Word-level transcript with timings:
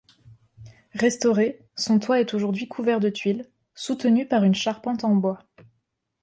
Restaurée, 0.95 1.63
son 1.75 1.99
toit 1.99 2.19
est 2.21 2.33
aujourd'hui 2.33 2.67
couvert 2.67 2.99
de 2.99 3.09
tuiles, 3.11 3.47
soutenu 3.75 4.27
par 4.27 4.43
une 4.43 4.55
charpente 4.55 5.03
en 5.03 5.13
bois. 5.15 5.45